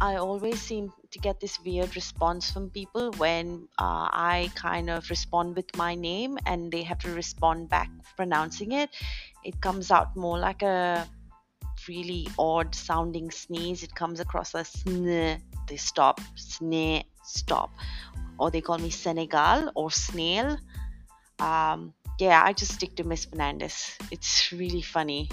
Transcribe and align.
I 0.00 0.16
always 0.16 0.60
seem 0.60 0.92
to 1.10 1.18
get 1.18 1.40
this 1.40 1.60
weird 1.62 1.94
response 1.94 2.50
from 2.50 2.70
people 2.70 3.12
when 3.18 3.68
uh, 3.78 4.08
I 4.10 4.50
kind 4.54 4.88
of 4.88 5.10
respond 5.10 5.56
with 5.56 5.76
my 5.76 5.94
name 5.94 6.38
and 6.46 6.72
they 6.72 6.82
have 6.82 6.98
to 7.00 7.10
respond 7.12 7.68
back 7.68 7.90
pronouncing 8.16 8.72
it. 8.72 8.90
It 9.44 9.60
comes 9.60 9.90
out 9.90 10.16
more 10.16 10.38
like 10.38 10.62
a 10.62 11.06
really 11.86 12.28
odd 12.38 12.74
sounding 12.74 13.30
sneeze. 13.30 13.82
It 13.82 13.94
comes 13.94 14.20
across 14.20 14.54
as 14.54 14.68
sn, 14.68 15.36
they 15.68 15.76
stop, 15.76 16.20
sne, 16.34 17.04
stop. 17.22 17.70
Or 18.38 18.50
they 18.50 18.62
call 18.62 18.78
me 18.78 18.88
Senegal 18.90 19.70
or 19.74 19.90
snail. 19.90 20.56
Um, 21.38 21.92
yeah, 22.18 22.42
I 22.42 22.54
just 22.54 22.72
stick 22.72 22.96
to 22.96 23.04
Miss 23.04 23.26
Fernandez. 23.26 23.96
It's 24.10 24.50
really 24.52 24.82
funny. 24.82 25.28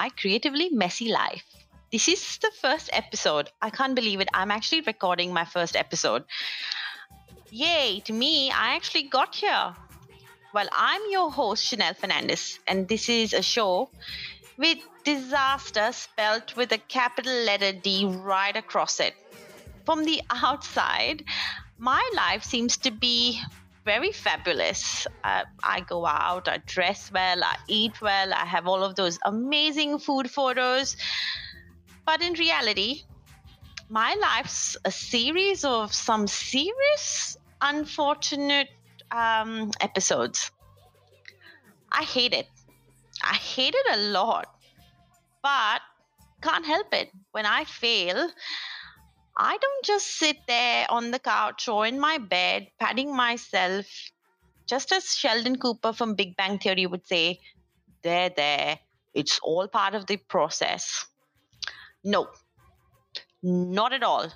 My 0.00 0.08
creatively 0.20 0.70
messy 0.70 1.08
life. 1.12 1.44
This 1.92 2.08
is 2.08 2.38
the 2.38 2.50
first 2.62 2.88
episode. 2.90 3.50
I 3.60 3.68
can't 3.68 3.94
believe 3.94 4.20
it. 4.20 4.30
I'm 4.32 4.50
actually 4.50 4.80
recording 4.80 5.30
my 5.30 5.44
first 5.44 5.76
episode. 5.76 6.24
Yay, 7.50 8.00
to 8.06 8.12
me, 8.14 8.50
I 8.50 8.76
actually 8.76 9.02
got 9.16 9.34
here. 9.34 9.74
Well, 10.54 10.68
I'm 10.72 11.02
your 11.10 11.30
host, 11.30 11.66
Chanel 11.66 11.92
Fernandez, 11.92 12.58
and 12.66 12.88
this 12.88 13.10
is 13.10 13.34
a 13.34 13.42
show 13.42 13.90
with 14.56 14.78
disaster 15.04 15.92
spelled 15.92 16.54
with 16.56 16.72
a 16.72 16.78
capital 16.78 17.36
letter 17.50 17.72
D 17.72 18.06
right 18.06 18.56
across 18.56 19.00
it. 19.00 19.14
From 19.84 20.04
the 20.04 20.22
outside, 20.30 21.24
my 21.76 22.02
life 22.14 22.42
seems 22.42 22.78
to 22.78 22.90
be 22.90 23.42
very 23.90 24.12
fabulous. 24.12 24.82
Uh, 25.24 25.42
I 25.64 25.80
go 25.80 26.06
out, 26.06 26.46
I 26.46 26.58
dress 26.58 27.10
well, 27.12 27.42
I 27.42 27.56
eat 27.66 28.00
well, 28.00 28.32
I 28.32 28.44
have 28.54 28.68
all 28.68 28.84
of 28.84 28.94
those 28.94 29.18
amazing 29.24 29.98
food 29.98 30.30
photos. 30.30 30.96
But 32.06 32.22
in 32.22 32.34
reality, 32.34 33.02
my 33.88 34.14
life's 34.20 34.76
a 34.84 34.92
series 34.92 35.64
of 35.64 35.92
some 35.92 36.28
serious, 36.28 37.36
unfortunate 37.60 38.68
um, 39.10 39.72
episodes. 39.80 40.52
I 41.90 42.04
hate 42.04 42.32
it. 42.32 42.48
I 43.24 43.34
hate 43.34 43.74
it 43.74 43.86
a 43.96 44.00
lot. 44.18 44.54
But 45.42 45.80
can't 46.40 46.64
help 46.64 46.94
it. 46.94 47.10
When 47.32 47.44
I 47.44 47.64
fail, 47.64 48.30
I 49.42 49.56
don't 49.56 49.84
just 49.86 50.18
sit 50.18 50.36
there 50.46 50.84
on 50.90 51.12
the 51.12 51.18
couch 51.18 51.66
or 51.66 51.86
in 51.86 51.98
my 51.98 52.18
bed 52.18 52.68
patting 52.78 53.16
myself, 53.16 53.86
just 54.66 54.92
as 54.92 55.14
Sheldon 55.14 55.56
Cooper 55.56 55.94
from 55.94 56.14
Big 56.14 56.36
Bang 56.36 56.58
Theory 56.58 56.86
would 56.86 57.06
say, 57.06 57.40
there, 58.02 58.28
there, 58.28 58.78
it's 59.14 59.40
all 59.42 59.66
part 59.66 59.94
of 59.94 60.04
the 60.04 60.18
process. 60.18 61.06
No, 62.04 62.28
not 63.42 63.94
at 63.94 64.02
all. 64.02 64.30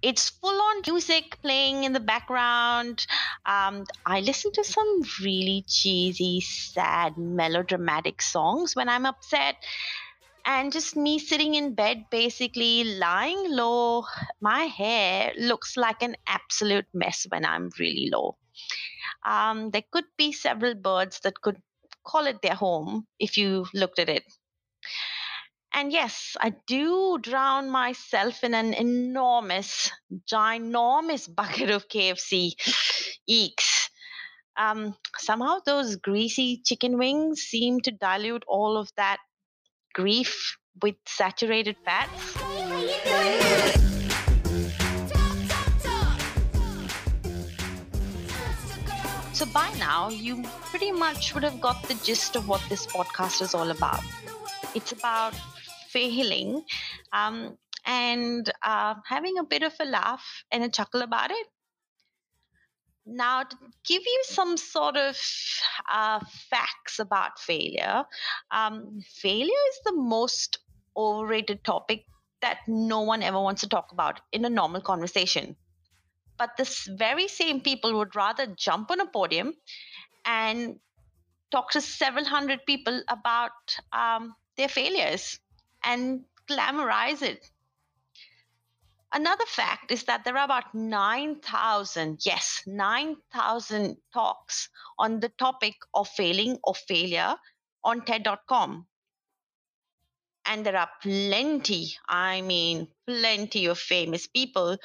It's 0.00 0.30
full 0.30 0.58
on 0.62 0.82
music 0.86 1.36
playing 1.42 1.84
in 1.84 1.92
the 1.92 2.00
background. 2.00 3.06
Um, 3.44 3.84
I 4.06 4.20
listen 4.20 4.52
to 4.52 4.64
some 4.64 5.02
really 5.22 5.66
cheesy, 5.68 6.40
sad, 6.40 7.18
melodramatic 7.18 8.22
songs 8.22 8.74
when 8.74 8.88
I'm 8.88 9.04
upset 9.04 9.56
and 10.48 10.72
just 10.72 10.96
me 10.96 11.18
sitting 11.18 11.54
in 11.54 11.74
bed 11.74 12.06
basically 12.10 12.82
lying 12.98 13.50
low 13.50 14.02
my 14.40 14.62
hair 14.64 15.30
looks 15.36 15.76
like 15.76 16.02
an 16.02 16.16
absolute 16.26 16.86
mess 16.94 17.26
when 17.28 17.44
i'm 17.44 17.70
really 17.78 18.08
low. 18.10 18.36
Um, 19.24 19.70
there 19.70 19.84
could 19.92 20.06
be 20.16 20.32
several 20.32 20.74
birds 20.74 21.20
that 21.20 21.40
could 21.40 21.60
call 22.04 22.26
it 22.26 22.40
their 22.42 22.54
home 22.54 23.06
if 23.18 23.36
you 23.36 23.66
looked 23.74 23.98
at 23.98 24.08
it. 24.08 24.24
And 25.74 25.92
yes 25.92 26.34
i 26.40 26.54
do 26.66 27.18
drown 27.20 27.68
myself 27.68 28.42
in 28.42 28.54
an 28.54 28.72
enormous 28.72 29.90
ginormous 30.32 31.28
bucket 31.40 31.70
of 31.70 31.88
kfc 31.88 32.54
eeks. 33.30 33.90
Um, 34.56 34.96
somehow 35.18 35.58
those 35.64 35.96
greasy 35.96 36.62
chicken 36.64 36.98
wings 36.98 37.42
seem 37.42 37.80
to 37.82 37.92
dilute 37.92 38.44
all 38.48 38.76
of 38.76 38.90
that 38.96 39.18
grief 39.94 40.56
with 40.82 40.96
saturated 41.06 41.76
fats. 41.84 42.34
So, 49.38 49.46
by 49.46 49.72
now, 49.78 50.08
you 50.08 50.42
pretty 50.70 50.90
much 50.90 51.32
would 51.32 51.44
have 51.44 51.60
got 51.60 51.82
the 51.84 51.94
gist 52.02 52.34
of 52.34 52.48
what 52.48 52.60
this 52.68 52.86
podcast 52.86 53.40
is 53.40 53.54
all 53.54 53.70
about. 53.70 54.02
It's 54.74 54.90
about 54.90 55.34
failing 55.90 56.64
um, 57.12 57.56
and 57.86 58.50
uh, 58.62 58.94
having 59.06 59.38
a 59.38 59.44
bit 59.44 59.62
of 59.62 59.72
a 59.78 59.84
laugh 59.84 60.44
and 60.50 60.64
a 60.64 60.68
chuckle 60.68 61.02
about 61.02 61.30
it. 61.30 61.46
Now, 63.10 63.42
to 63.42 63.56
give 63.86 64.02
you 64.04 64.22
some 64.24 64.58
sort 64.58 64.96
of 64.98 65.18
uh, 65.90 66.20
facts 66.50 66.98
about 66.98 67.38
failure, 67.38 68.04
um, 68.50 69.00
failure 69.02 69.64
is 69.70 69.80
the 69.86 69.94
most 69.94 70.58
overrated 70.94 71.64
topic 71.64 72.04
that 72.42 72.58
no 72.68 73.00
one 73.00 73.22
ever 73.22 73.40
wants 73.40 73.62
to 73.62 73.68
talk 73.68 73.92
about 73.92 74.20
in 74.30 74.44
a 74.44 74.50
normal 74.50 74.82
conversation. 74.82 75.56
But 76.38 76.56
this 76.58 76.86
very 76.86 77.28
same 77.28 77.62
people 77.62 77.94
would 77.94 78.14
rather 78.14 78.46
jump 78.46 78.90
on 78.90 79.00
a 79.00 79.06
podium 79.06 79.54
and 80.26 80.78
talk 81.50 81.70
to 81.72 81.80
several 81.80 82.26
hundred 82.26 82.66
people 82.66 83.02
about 83.08 83.52
um, 83.92 84.34
their 84.56 84.68
failures 84.68 85.40
and 85.82 86.24
glamorize 86.48 87.22
it 87.22 87.50
Another 89.12 89.46
fact 89.46 89.90
is 89.90 90.04
that 90.04 90.24
there 90.24 90.36
are 90.36 90.44
about 90.44 90.74
9,000, 90.74 92.26
yes, 92.26 92.62
9,000 92.66 93.96
talks 94.12 94.68
on 94.98 95.20
the 95.20 95.30
topic 95.30 95.74
of 95.94 96.08
failing 96.08 96.58
or 96.62 96.74
failure 96.74 97.36
on 97.82 98.04
TED.com. 98.04 98.86
And 100.44 100.64
there 100.64 100.76
are 100.76 100.90
plenty, 101.02 101.96
I 102.08 102.42
mean, 102.42 102.88
plenty 103.06 103.66
of 103.66 103.78
famous 103.78 104.26
people 104.26 104.76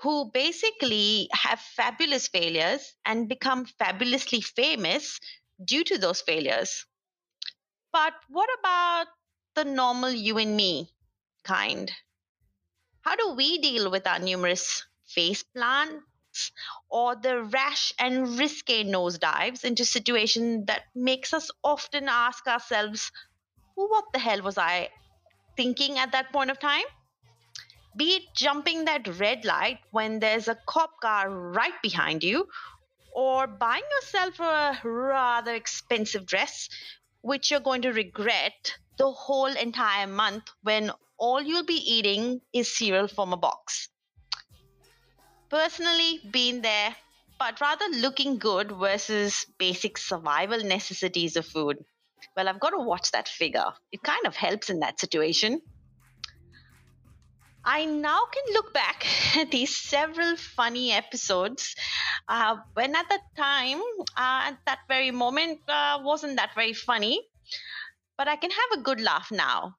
who 0.00 0.30
basically 0.32 1.28
have 1.32 1.60
fabulous 1.60 2.28
failures 2.28 2.94
and 3.04 3.28
become 3.28 3.66
fabulously 3.78 4.40
famous 4.40 5.18
due 5.62 5.84
to 5.84 5.98
those 5.98 6.20
failures. 6.20 6.86
But 7.92 8.14
what 8.28 8.48
about 8.58 9.06
the 9.54 9.64
normal 9.64 10.10
you 10.10 10.38
and 10.38 10.56
me 10.56 10.92
kind? 11.44 11.90
How 13.06 13.14
do 13.14 13.34
we 13.34 13.58
deal 13.58 13.88
with 13.88 14.04
our 14.04 14.18
numerous 14.18 14.84
face 15.06 15.44
plants 15.44 16.50
or 16.88 17.14
the 17.14 17.44
rash 17.44 17.92
and 18.00 18.36
risque 18.36 18.82
nosedives 18.82 19.62
into 19.62 19.84
situations 19.84 20.66
that 20.66 20.86
makes 20.92 21.32
us 21.32 21.48
often 21.62 22.08
ask 22.08 22.48
ourselves, 22.48 23.12
what 23.76 24.06
the 24.12 24.18
hell 24.18 24.42
was 24.42 24.58
I 24.58 24.88
thinking 25.56 25.98
at 25.98 26.10
that 26.10 26.32
point 26.32 26.50
of 26.50 26.58
time? 26.58 26.82
Be 27.96 28.16
it 28.16 28.24
jumping 28.34 28.86
that 28.86 29.06
red 29.20 29.44
light 29.44 29.78
when 29.92 30.18
there's 30.18 30.48
a 30.48 30.58
cop 30.66 30.98
car 31.00 31.30
right 31.30 31.80
behind 31.84 32.24
you, 32.24 32.48
or 33.14 33.46
buying 33.46 33.84
yourself 34.00 34.40
a 34.40 34.80
rather 34.82 35.54
expensive 35.54 36.26
dress, 36.26 36.68
which 37.20 37.52
you're 37.52 37.60
going 37.60 37.82
to 37.82 37.92
regret 37.92 38.74
the 38.98 39.12
whole 39.12 39.46
entire 39.46 40.08
month 40.08 40.50
when 40.64 40.90
all 41.18 41.42
you'll 41.42 41.64
be 41.64 41.74
eating 41.74 42.40
is 42.52 42.76
cereal 42.76 43.08
from 43.08 43.32
a 43.32 43.36
box. 43.36 43.88
Personally, 45.48 46.20
been 46.30 46.62
there, 46.62 46.94
but 47.38 47.60
rather 47.60 47.86
looking 47.88 48.38
good 48.38 48.72
versus 48.72 49.46
basic 49.58 49.96
survival 49.96 50.62
necessities 50.62 51.36
of 51.36 51.46
food. 51.46 51.84
Well, 52.36 52.48
I've 52.48 52.60
got 52.60 52.70
to 52.70 52.78
watch 52.78 53.12
that 53.12 53.28
figure. 53.28 53.72
It 53.92 54.02
kind 54.02 54.26
of 54.26 54.34
helps 54.34 54.70
in 54.70 54.80
that 54.80 54.98
situation. 54.98 55.60
I 57.64 57.84
now 57.84 58.20
can 58.32 58.54
look 58.54 58.72
back 58.72 59.06
at 59.36 59.50
these 59.50 59.76
several 59.76 60.36
funny 60.36 60.92
episodes 60.92 61.74
uh, 62.28 62.56
when 62.74 62.94
at 62.94 63.08
the 63.08 63.18
time, 63.36 63.80
uh, 64.16 64.50
at 64.50 64.58
that 64.66 64.80
very 64.88 65.10
moment, 65.10 65.60
uh, 65.68 66.00
wasn't 66.02 66.36
that 66.36 66.54
very 66.54 66.72
funny. 66.72 67.20
But 68.16 68.28
I 68.28 68.36
can 68.36 68.50
have 68.50 68.78
a 68.78 68.82
good 68.82 69.00
laugh 69.00 69.30
now 69.30 69.76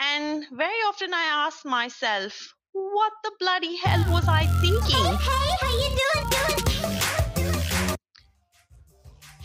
And 0.00 0.46
very 0.52 0.80
often 0.86 1.12
I 1.12 1.46
ask 1.46 1.64
myself, 1.64 2.54
what 2.72 3.12
the 3.24 3.32
bloody 3.40 3.76
hell 3.76 4.04
was 4.12 4.28
I 4.28 4.46
thinking? 4.60 5.04
Hey, 5.18 5.50
how 5.60 5.72
you 5.82 5.90
doing? 6.00 6.28
doing? 6.30 7.96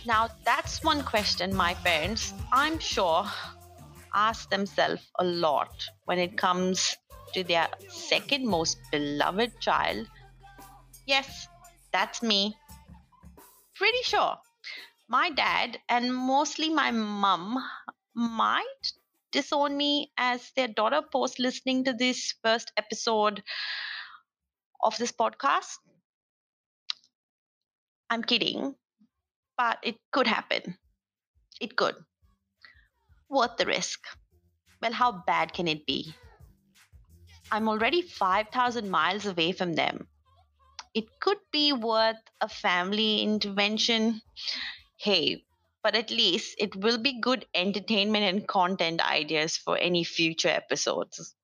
Now, 0.05 0.29
that's 0.45 0.83
one 0.83 1.01
question 1.03 1.55
my 1.55 1.73
parents, 1.75 2.33
I'm 2.51 2.77
sure, 2.77 3.25
ask 4.13 4.49
themselves 4.49 5.01
a 5.17 5.23
lot 5.23 5.87
when 6.05 6.19
it 6.19 6.37
comes 6.37 6.97
to 7.33 7.43
their 7.43 7.67
second 7.89 8.45
most 8.45 8.77
beloved 8.91 9.59
child. 9.59 10.07
Yes, 11.07 11.47
that's 11.91 12.21
me. 12.21 12.55
Pretty 13.75 14.03
sure 14.03 14.37
my 15.07 15.29
dad 15.29 15.79
and 15.89 16.13
mostly 16.13 16.69
my 16.69 16.91
mum 16.91 17.57
might 18.15 18.93
disown 19.33 19.75
me 19.75 20.11
as 20.17 20.51
their 20.55 20.69
daughter 20.69 21.01
post 21.11 21.39
listening 21.39 21.83
to 21.83 21.93
this 21.93 22.33
first 22.43 22.71
episode 22.77 23.43
of 24.81 24.97
this 24.97 25.11
podcast. 25.11 25.77
I'm 28.09 28.23
kidding, 28.23 28.75
but 29.57 29.79
it 29.83 29.97
could 30.11 30.27
happen. 30.27 30.77
It 31.59 31.75
could. 31.75 31.95
Worth 33.29 33.57
the 33.57 33.65
risk. 33.65 33.99
Well, 34.81 34.93
how 34.93 35.23
bad 35.25 35.53
can 35.53 35.67
it 35.67 35.85
be? 35.85 36.13
I'm 37.51 37.67
already 37.67 38.01
5,000 38.01 38.89
miles 38.89 39.25
away 39.25 39.51
from 39.51 39.73
them. 39.73 40.07
It 40.93 41.05
could 41.19 41.39
be 41.51 41.73
worth 41.73 42.21
a 42.39 42.47
family 42.47 43.21
intervention. 43.21 44.21
Hey, 44.97 45.43
but 45.83 45.95
at 45.95 46.09
least 46.09 46.55
it 46.57 46.75
will 46.77 46.97
be 46.97 47.19
good 47.19 47.45
entertainment 47.53 48.23
and 48.23 48.47
content 48.47 49.01
ideas 49.01 49.57
for 49.57 49.77
any 49.77 50.05
future 50.05 50.47
episodes. 50.47 51.35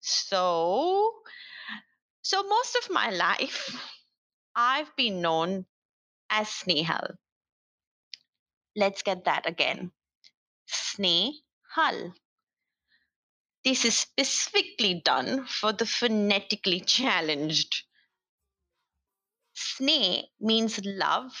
So, 0.00 1.10
so 2.20 2.42
most 2.42 2.76
of 2.76 2.90
my 2.90 3.08
life, 3.10 3.74
I've 4.54 4.94
been 4.94 5.22
known 5.22 5.64
as 6.28 6.48
Snehal. 6.48 7.16
Let's 8.76 9.02
get 9.02 9.24
that 9.24 9.46
again. 9.46 9.92
Snehal. 10.68 12.12
This 13.64 13.84
is 13.84 13.96
specifically 13.96 15.00
done 15.04 15.46
for 15.46 15.72
the 15.72 15.86
phonetically 15.86 16.80
challenged. 16.80 17.84
Sneh 19.54 20.24
means 20.40 20.84
love 20.84 21.32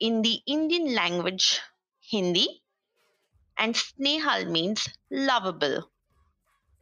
in 0.00 0.22
the 0.22 0.40
Indian 0.46 0.94
language 0.94 1.60
Hindi, 2.00 2.62
and 3.58 3.74
Snehal 3.74 4.48
means 4.50 4.88
lovable. 5.10 5.90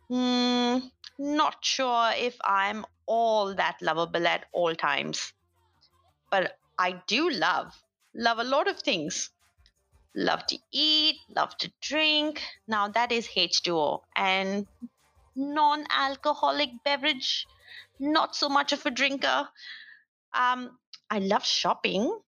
Hmm, 0.09 0.79
not 1.19 1.65
sure 1.65 2.13
if 2.15 2.37
I'm 2.45 2.85
all 3.07 3.55
that 3.55 3.81
lovable 3.81 4.27
at 4.27 4.47
all 4.53 4.75
times, 4.75 5.33
but 6.31 6.59
I 6.79 7.03
do 7.07 7.31
love, 7.31 7.73
love 8.15 8.39
a 8.39 8.45
lot 8.45 8.69
of 8.69 8.79
things. 8.81 9.31
Love 10.15 10.47
to 10.47 10.59
eat, 10.73 11.17
love 11.35 11.57
to 11.59 11.71
drink. 11.81 12.43
Now 12.67 12.89
that 12.89 13.13
is 13.13 13.29
H2O 13.29 14.01
and 14.17 14.67
non 15.35 15.87
alcoholic 15.91 16.71
beverage, 16.85 17.47
not 17.99 18.35
so 18.35 18.49
much 18.49 18.73
of 18.73 18.87
a 18.87 18.91
drinker. 18.91 19.49
Um, 20.33 20.79
I 21.11 21.19
love 21.19 21.45
shopping. 21.45 22.19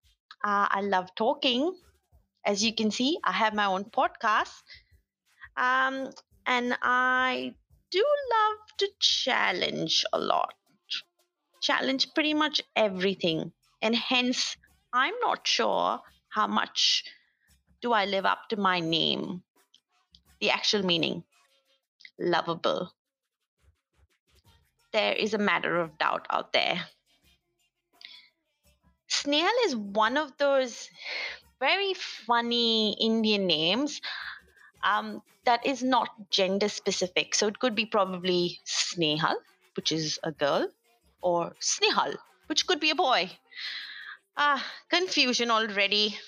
Uh, 0.45 0.69
I 0.71 0.81
love 0.83 1.15
talking. 1.15 1.75
As 2.45 2.63
you 2.65 2.75
can 2.75 2.91
see, 2.91 3.19
I 3.25 3.33
have 3.33 3.55
my 3.55 3.67
own 3.67 3.85
podcast. 3.85 4.63
Um, 5.57 6.11
and 6.47 6.77
I 6.83 7.55
do 7.91 8.05
love 8.31 8.77
to 8.79 8.89
challenge 9.01 10.05
a 10.13 10.19
lot. 10.19 10.55
Challenge 11.61 12.15
pretty 12.15 12.35
much 12.35 12.63
everything. 12.77 13.53
And 13.83 13.95
hence, 13.95 14.57
I'm 14.93 15.15
not 15.21 15.47
sure 15.47 16.01
how 16.31 16.47
much 16.47 17.05
do 17.83 17.93
I 17.93 18.05
live 18.07 18.27
up 18.27 18.49
to 18.51 18.57
my 18.57 18.81
name, 18.81 19.43
the 20.41 20.51
actual 20.51 20.85
meaning, 20.85 21.25
lovable. 22.19 22.93
There 24.93 25.13
is 25.13 25.35
a 25.35 25.39
matter 25.39 25.77
of 25.77 25.99
doubt 25.99 26.27
out 26.31 26.53
there. 26.53 26.87
Snail 29.09 29.51
is 29.67 29.77
one 29.77 30.17
of 30.17 30.37
those 30.39 30.89
very 31.61 31.95
funny 31.95 32.97
Indian 33.01 33.47
names 33.47 34.01
um, 34.85 35.23
that 35.45 35.67
is 35.67 35.83
not 35.83 36.09
gender 36.31 36.69
specific. 36.69 37.35
So 37.35 37.49
it 37.49 37.59
could 37.59 37.75
be 37.75 37.87
probably 37.87 38.61
Snehal, 38.67 39.37
which 39.77 39.93
is 39.93 40.19
a 40.23 40.33
girl, 40.33 40.69
or 41.23 41.55
Snehal, 41.61 42.17
which 42.49 42.67
could 42.67 42.81
be 42.81 42.91
a 42.91 42.95
boy. 42.97 43.31
Ah, 44.39 44.65
confusion 44.89 45.51
already. 45.51 46.19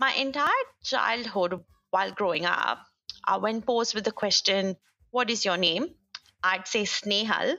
My 0.00 0.12
entire 0.14 0.50
childhood 0.82 1.64
while 1.90 2.10
growing 2.10 2.44
up, 2.44 2.84
uh, 3.28 3.38
when 3.38 3.62
posed 3.62 3.94
with 3.94 4.04
the 4.04 4.10
question, 4.10 4.76
What 5.12 5.30
is 5.30 5.44
your 5.44 5.56
name? 5.56 5.94
I'd 6.42 6.66
say 6.66 6.82
Snehal 6.82 7.56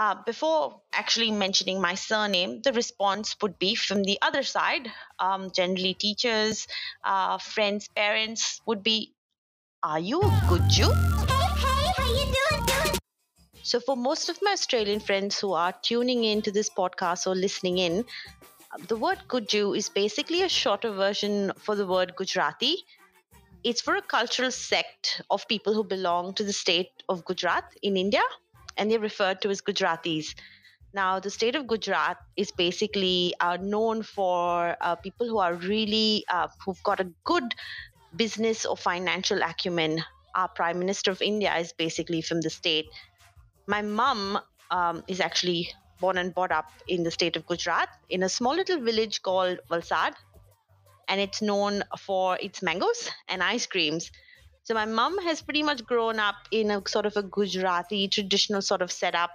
uh, 0.00 0.14
before 0.24 0.80
actually 0.94 1.30
mentioning 1.30 1.78
my 1.78 1.94
surname, 1.94 2.62
the 2.62 2.72
response 2.72 3.36
would 3.42 3.58
be 3.58 3.74
from 3.74 4.02
the 4.02 4.18
other 4.22 4.42
side. 4.42 4.90
Um, 5.18 5.50
generally, 5.54 5.92
teachers, 5.92 6.66
uh, 7.04 7.36
friends, 7.36 7.88
parents 7.94 8.62
would 8.64 8.82
be, 8.82 9.12
"Are 9.82 10.00
you 10.00 10.22
a 10.22 10.30
Gujju?" 10.48 10.88
Hey, 11.32 11.50
hey, 11.64 11.92
how 11.98 12.08
you 12.18 12.26
doing? 12.38 12.64
doing? 12.72 12.98
So, 13.62 13.78
for 13.78 13.94
most 14.08 14.30
of 14.30 14.40
my 14.40 14.52
Australian 14.52 15.00
friends 15.00 15.38
who 15.38 15.52
are 15.52 15.74
tuning 15.90 16.24
in 16.24 16.40
to 16.48 16.50
this 16.58 16.70
podcast 16.80 17.26
or 17.26 17.34
listening 17.34 17.76
in, 17.76 18.02
the 18.88 18.96
word 18.96 19.24
Gujju 19.28 19.76
is 19.76 19.90
basically 20.02 20.42
a 20.42 20.48
shorter 20.48 20.92
version 21.04 21.52
for 21.58 21.74
the 21.74 21.86
word 21.86 22.16
Gujarati. 22.16 22.76
It's 23.62 23.82
for 23.82 23.96
a 23.96 24.02
cultural 24.18 24.50
sect 24.50 25.20
of 25.28 25.46
people 25.46 25.74
who 25.74 25.84
belong 25.84 26.32
to 26.40 26.44
the 26.52 26.54
state 26.54 27.02
of 27.10 27.26
Gujarat 27.26 27.76
in 27.82 27.98
India 27.98 28.22
and 28.76 28.90
they're 28.90 29.00
referred 29.00 29.40
to 29.42 29.50
as 29.50 29.60
Gujaratis. 29.60 30.34
Now, 30.92 31.20
the 31.20 31.30
state 31.30 31.54
of 31.54 31.68
Gujarat 31.68 32.16
is 32.36 32.50
basically 32.50 33.34
uh, 33.40 33.58
known 33.60 34.02
for 34.02 34.76
uh, 34.80 34.96
people 34.96 35.28
who 35.28 35.38
are 35.38 35.54
really, 35.54 36.24
uh, 36.28 36.48
who've 36.64 36.82
got 36.82 36.98
a 36.98 37.08
good 37.24 37.54
business 38.16 38.66
or 38.66 38.76
financial 38.76 39.40
acumen. 39.42 40.02
Our 40.34 40.48
Prime 40.48 40.78
Minister 40.78 41.12
of 41.12 41.22
India 41.22 41.54
is 41.56 41.72
basically 41.72 42.22
from 42.22 42.40
the 42.40 42.50
state. 42.50 42.86
My 43.68 43.82
mum 43.82 44.38
um, 44.70 45.04
is 45.06 45.20
actually 45.20 45.68
born 46.00 46.18
and 46.18 46.34
brought 46.34 46.50
up 46.50 46.70
in 46.88 47.04
the 47.04 47.10
state 47.10 47.36
of 47.36 47.46
Gujarat 47.46 47.88
in 48.08 48.24
a 48.24 48.28
small 48.28 48.54
little 48.54 48.80
village 48.80 49.22
called 49.22 49.60
Valsad. 49.70 50.14
And 51.08 51.20
it's 51.20 51.42
known 51.42 51.82
for 51.98 52.36
its 52.40 52.62
mangoes 52.62 53.10
and 53.28 53.42
ice 53.42 53.66
creams. 53.66 54.10
So 54.64 54.74
my 54.74 54.84
mom 54.84 55.18
has 55.22 55.42
pretty 55.42 55.62
much 55.62 55.84
grown 55.84 56.18
up 56.18 56.36
in 56.50 56.70
a 56.70 56.82
sort 56.86 57.06
of 57.06 57.16
a 57.16 57.22
Gujarati 57.22 58.08
traditional 58.08 58.62
sort 58.62 58.82
of 58.82 58.92
setup 58.92 59.30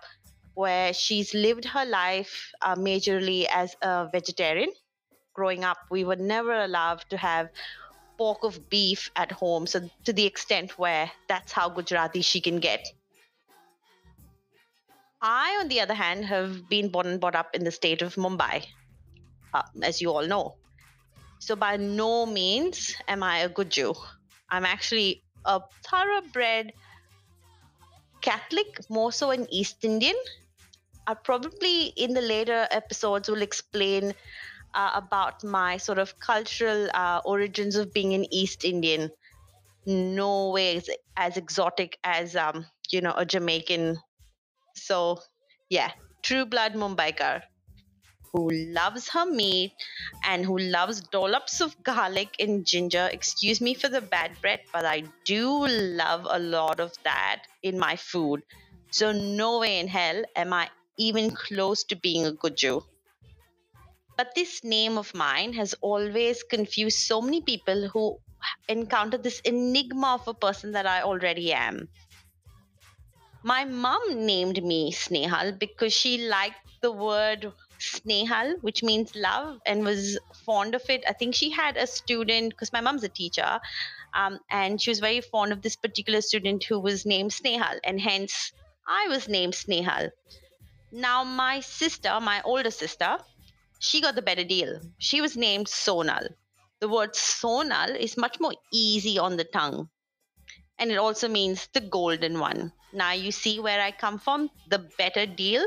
where 0.54 0.94
she's 0.94 1.34
lived 1.34 1.66
her 1.66 1.86
life 1.86 2.52
uh, 2.62 2.76
majorly 2.76 3.46
as 3.52 3.76
a 3.82 4.08
vegetarian. 4.12 4.72
Growing 5.34 5.64
up, 5.64 5.78
we 5.92 6.06
were 6.06 6.16
never 6.16 6.54
allowed 6.64 7.04
to 7.10 7.18
have 7.18 7.50
pork 8.18 8.44
of 8.44 8.70
beef 8.70 9.12
at 9.16 9.32
home. 9.32 9.68
So 9.68 9.90
to 10.06 10.14
the 10.14 10.26
extent 10.26 10.80
where 10.80 11.12
that's 11.28 11.52
how 11.52 11.70
Gujarati 11.70 12.22
she 12.22 12.40
can 12.40 12.60
get. 12.60 12.86
I, 15.22 15.58
on 15.60 15.68
the 15.68 15.82
other 15.82 15.94
hand, 15.94 16.26
have 16.26 16.70
been 16.70 16.90
born 16.90 17.08
and 17.08 17.20
brought 17.20 17.36
up 17.36 17.50
in 17.54 17.64
the 17.64 17.72
state 17.72 18.02
of 18.02 18.16
Mumbai, 18.16 18.66
uh, 19.54 19.64
as 19.82 20.02
you 20.02 20.12
all 20.12 20.26
know. 20.26 20.56
So 21.40 21.56
by 21.56 21.78
no 21.78 22.26
means 22.26 22.96
am 23.08 23.24
I 23.24 23.40
a 23.40 23.50
Gujju. 23.50 23.96
I'm 24.56 24.66
actually 24.66 25.22
a 25.44 25.60
thoroughbred 25.84 26.72
Catholic, 28.22 28.80
more 28.90 29.12
so 29.12 29.32
an 29.32 29.48
East 29.52 29.84
Indian. 29.84 30.16
I 31.06 31.14
probably 31.14 31.88
in 31.88 32.14
the 32.14 32.22
later 32.22 32.66
episodes 32.72 33.28
will 33.28 33.42
explain 33.42 34.14
uh, 34.74 34.92
about 34.96 35.44
my 35.44 35.76
sort 35.76 36.00
of 36.00 36.18
cultural 36.22 36.90
uh, 36.94 37.20
origins 37.26 37.76
of 37.76 37.94
being 37.94 38.14
an 38.14 38.26
East 38.34 38.64
Indian. 38.64 39.10
No 39.86 40.52
way 40.52 40.78
as, 40.78 40.90
as 41.18 41.36
exotic 41.36 42.00
as 42.06 42.38
um, 42.38 42.66
you 42.92 43.02
know 43.02 43.14
a 43.18 43.26
Jamaican. 43.26 43.98
So 44.76 45.20
yeah, 45.70 45.92
true 46.24 46.46
blood 46.46 46.76
Mumbaikar 46.76 47.42
who 48.36 48.50
loves 48.52 49.10
her 49.10 49.26
meat 49.26 49.74
and 50.26 50.46
who 50.46 50.58
loves 50.58 51.02
dollops 51.02 51.62
of 51.62 51.82
garlic 51.84 52.36
and 52.40 52.66
ginger. 52.66 53.10
Excuse 53.12 53.62
me 53.62 53.74
for 53.74 53.88
the 53.88 54.02
bad 54.02 54.40
breath, 54.42 54.62
but 54.74 54.86
I 54.86 55.04
do 55.26 55.68
love 55.68 56.28
a 56.30 56.40
lot 56.40 56.80
of 56.80 56.94
that 57.04 57.44
in 57.64 57.80
my 57.80 57.96
food. 57.96 58.44
So, 58.92 59.12
no 59.14 59.60
way 59.60 59.80
in 59.80 59.88
hell 59.88 60.24
am 60.36 60.54
I 60.54 60.70
even 60.98 61.32
close 61.32 61.84
to 61.86 61.96
being 61.96 62.26
a 62.26 62.32
Gujju. 62.34 62.84
But 64.18 64.36
this 64.36 64.62
name 64.62 64.98
of 64.98 65.14
mine 65.14 65.54
has 65.54 65.74
always 65.76 66.44
confused 66.44 67.00
so 67.00 67.22
many 67.22 67.42
people 67.42 67.88
who 67.88 68.20
encounter 68.68 69.18
this 69.18 69.40
enigma 69.42 70.16
of 70.16 70.28
a 70.28 70.34
person 70.34 70.74
that 70.74 70.86
I 70.86 71.02
already 71.02 71.54
am. 71.54 71.88
My 73.44 73.64
mom 73.64 74.26
named 74.26 74.62
me 74.62 74.92
Snehal 74.92 75.58
because 75.58 75.94
she 75.94 76.18
liked 76.28 76.60
the 76.82 76.92
word 76.92 77.54
Snehal, 77.80 78.62
which 78.62 78.84
means 78.84 79.16
love, 79.16 79.60
and 79.66 79.84
was 79.84 80.18
fond 80.46 80.76
of 80.76 80.90
it. 80.90 81.04
I 81.08 81.14
think 81.14 81.36
she 81.36 81.50
had 81.50 81.78
a 81.78 81.88
student, 81.88 82.52
because 82.52 82.74
my 82.74 82.82
mom's 82.82 83.04
a 83.04 83.10
teacher, 83.10 83.60
um, 84.14 84.40
and 84.50 84.82
she 84.82 84.92
was 84.92 85.00
very 85.00 85.22
fond 85.22 85.52
of 85.52 85.62
this 85.62 85.76
particular 85.76 86.22
student 86.22 86.64
who 86.64 86.80
was 86.80 87.06
named 87.06 87.32
Snehal, 87.32 87.80
and 87.84 88.00
hence 88.00 88.52
I 88.88 89.08
was 89.08 89.28
named 89.28 89.54
Snehal. 89.54 90.12
Now, 90.92 91.24
my 91.24 91.60
sister, 91.60 92.20
my 92.22 92.42
older 92.44 92.72
sister, 92.72 93.18
she 93.80 94.02
got 94.02 94.16
the 94.16 94.22
better 94.22 94.44
deal. 94.44 94.80
She 94.98 95.22
was 95.22 95.36
named 95.36 95.68
Sonal. 95.68 96.30
The 96.80 96.88
word 96.88 97.14
Sonal 97.14 97.96
is 97.98 98.18
much 98.18 98.40
more 98.40 98.54
easy 98.72 99.20
on 99.20 99.38
the 99.38 99.44
tongue. 99.44 99.90
And 100.78 100.92
it 100.92 100.98
also 100.98 101.28
means 101.28 101.68
the 101.74 101.82
golden 101.82 102.40
one. 102.40 102.72
Now 102.94 103.12
you 103.12 103.32
see 103.32 103.60
where 103.60 103.82
I 103.82 103.92
come 103.92 104.20
from, 104.20 104.50
the 104.70 104.80
better 104.98 105.26
deal. 105.26 105.66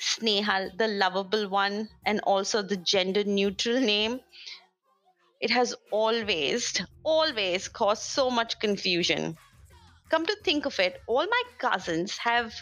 Snehal, 0.00 0.76
the 0.76 0.88
lovable 0.88 1.48
one, 1.48 1.88
and 2.04 2.20
also 2.20 2.62
the 2.62 2.76
gender 2.76 3.24
neutral 3.24 3.80
name. 3.80 4.20
It 5.40 5.50
has 5.50 5.74
always, 5.90 6.80
always 7.04 7.68
caused 7.68 8.02
so 8.02 8.30
much 8.30 8.58
confusion. 8.60 9.36
Come 10.10 10.26
to 10.26 10.36
think 10.44 10.66
of 10.66 10.78
it, 10.78 11.00
all 11.06 11.26
my 11.26 11.42
cousins 11.58 12.16
have 12.18 12.54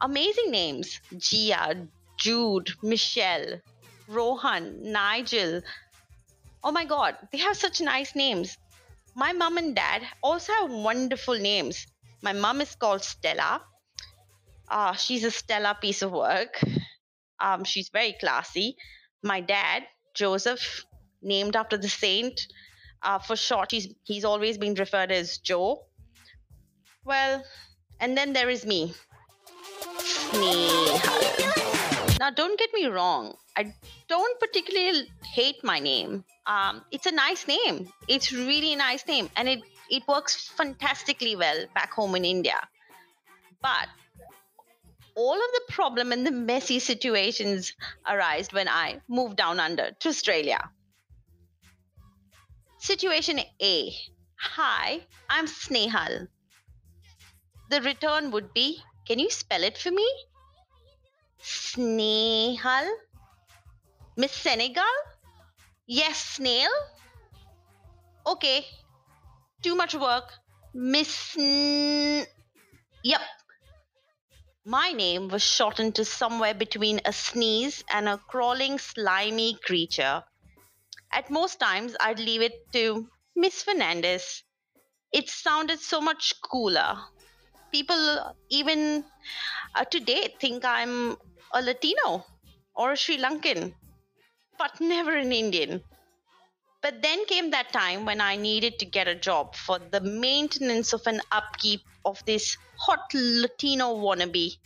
amazing 0.00 0.50
names 0.50 1.00
Gia, 1.18 1.88
Jude, 2.18 2.70
Michelle, 2.82 3.60
Rohan, 4.08 4.92
Nigel. 4.92 5.62
Oh 6.62 6.72
my 6.72 6.84
god, 6.84 7.16
they 7.32 7.38
have 7.38 7.56
such 7.56 7.80
nice 7.80 8.14
names. 8.14 8.56
My 9.14 9.32
mom 9.32 9.58
and 9.58 9.74
dad 9.76 10.02
also 10.22 10.52
have 10.52 10.70
wonderful 10.70 11.38
names. 11.38 11.86
My 12.22 12.32
mom 12.32 12.60
is 12.60 12.74
called 12.74 13.02
Stella. 13.02 13.62
Ah, 14.68 14.92
she's 14.92 15.24
a 15.24 15.30
stellar 15.30 15.74
piece 15.80 16.02
of 16.02 16.12
work. 16.12 16.60
Um, 17.40 17.64
she's 17.64 17.88
very 17.88 18.14
classy. 18.18 18.76
My 19.22 19.40
dad, 19.40 19.84
Joseph, 20.14 20.84
named 21.22 21.56
after 21.56 21.76
the 21.76 21.88
saint. 21.88 22.46
Uh, 23.02 23.18
for 23.18 23.36
short, 23.36 23.70
he's, 23.70 23.88
he's 24.04 24.24
always 24.24 24.56
been 24.56 24.74
referred 24.74 25.12
as 25.12 25.38
Joe. 25.38 25.82
Well, 27.04 27.44
and 28.00 28.16
then 28.16 28.32
there 28.32 28.48
is 28.48 28.64
me, 28.64 28.94
Snehal. 29.98 32.18
Now, 32.18 32.30
don't 32.30 32.58
get 32.58 32.70
me 32.72 32.86
wrong. 32.86 33.34
I 33.56 33.74
don't 34.08 34.40
particularly 34.40 35.08
hate 35.22 35.62
my 35.62 35.78
name. 35.78 36.24
Um, 36.46 36.82
it's 36.90 37.06
a 37.06 37.12
nice 37.12 37.46
name. 37.46 37.92
It's 38.08 38.32
really 38.32 38.72
a 38.72 38.76
nice 38.76 39.06
name, 39.06 39.28
and 39.36 39.48
it 39.48 39.60
it 39.90 40.02
works 40.08 40.48
fantastically 40.56 41.36
well 41.36 41.66
back 41.74 41.92
home 41.92 42.14
in 42.14 42.24
India. 42.24 42.58
But 43.62 43.88
all 45.14 45.34
of 45.34 45.50
the 45.52 45.72
problem 45.72 46.12
and 46.12 46.26
the 46.26 46.30
messy 46.30 46.78
situations 46.78 47.72
arise 48.06 48.48
when 48.52 48.68
I 48.68 49.00
moved 49.08 49.36
down 49.36 49.60
under 49.60 49.92
to 50.00 50.08
Australia. 50.08 50.70
Situation 52.78 53.40
A. 53.62 53.94
Hi, 54.36 55.00
I'm 55.30 55.46
Snehal. 55.46 56.28
The 57.70 57.80
return 57.80 58.30
would 58.30 58.52
be 58.52 58.82
can 59.06 59.18
you 59.18 59.30
spell 59.30 59.62
it 59.62 59.76
for 59.76 59.90
me? 59.90 60.08
Snehal? 61.42 62.88
Miss 64.16 64.32
Senegal? 64.32 64.94
Yes, 65.86 66.18
snail? 66.18 66.70
Okay. 68.26 68.64
Too 69.62 69.74
much 69.74 69.94
work. 69.94 70.32
Miss. 70.72 71.36
N- 71.36 72.26
yep. 73.02 73.20
My 74.66 74.92
name 74.92 75.28
was 75.28 75.42
shortened 75.42 75.94
to 75.96 76.06
somewhere 76.06 76.54
between 76.54 76.98
a 77.04 77.12
sneeze 77.12 77.84
and 77.92 78.08
a 78.08 78.16
crawling, 78.16 78.78
slimy 78.78 79.58
creature. 79.62 80.24
At 81.12 81.28
most 81.28 81.60
times, 81.60 81.94
I'd 82.00 82.18
leave 82.18 82.40
it 82.40 82.72
to 82.72 83.06
Miss 83.36 83.62
Fernandez. 83.62 84.42
It 85.12 85.28
sounded 85.28 85.80
so 85.80 86.00
much 86.00 86.40
cooler. 86.40 86.96
People, 87.72 88.34
even 88.48 89.04
uh, 89.74 89.84
today, 89.84 90.34
think 90.40 90.64
I'm 90.64 91.18
a 91.52 91.60
Latino 91.60 92.24
or 92.74 92.92
a 92.92 92.96
Sri 92.96 93.18
Lankan, 93.18 93.74
but 94.56 94.80
never 94.80 95.14
an 95.14 95.30
Indian. 95.30 95.84
But 96.84 97.00
then 97.00 97.24
came 97.24 97.48
that 97.52 97.72
time 97.72 98.04
when 98.04 98.20
I 98.20 98.36
needed 98.36 98.78
to 98.78 98.84
get 98.84 99.08
a 99.08 99.14
job 99.14 99.54
for 99.54 99.78
the 99.78 100.02
maintenance 100.02 100.92
of 100.92 101.06
an 101.06 101.22
upkeep 101.32 101.80
of 102.04 102.22
this 102.26 102.58
hot 102.76 103.08
Latino 103.14 103.94
wannabe. 103.94 104.58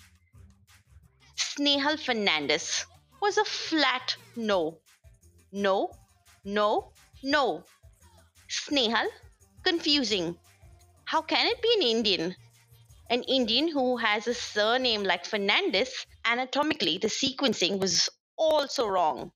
Snehal 1.36 1.96
Fernandez 1.96 2.86
was 3.22 3.38
a 3.38 3.44
flat 3.44 4.16
no. 4.34 4.80
No, 5.52 5.92
no, 6.44 6.90
no. 7.22 7.62
Snehal? 8.48 9.06
Confusing. 9.62 10.36
How 11.04 11.22
can 11.22 11.46
it 11.46 11.62
be 11.62 11.72
an 11.76 11.82
Indian? 11.82 12.34
An 13.10 13.22
Indian 13.22 13.68
who 13.68 13.96
has 13.96 14.26
a 14.26 14.34
surname 14.34 15.04
like 15.04 15.24
Fernandez, 15.24 16.04
anatomically, 16.24 16.98
the 16.98 17.06
sequencing 17.06 17.78
was 17.78 18.10
also 18.36 18.88
wrong 18.88 19.30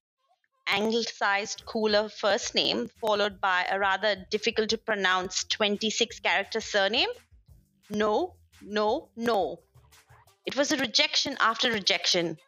anglicized, 0.72 1.64
cooler 1.66 2.08
first 2.08 2.54
name, 2.54 2.88
followed 3.00 3.40
by 3.40 3.66
a 3.70 3.78
rather 3.78 4.16
difficult 4.30 4.70
to 4.70 4.78
pronounce 4.78 5.44
26 5.44 6.20
character 6.20 6.60
surname? 6.60 7.10
No, 7.90 8.34
no, 8.62 9.10
no. 9.14 9.60
It 10.46 10.56
was 10.56 10.72
a 10.72 10.78
rejection 10.78 11.36
after 11.40 11.70
rejection. 11.70 12.38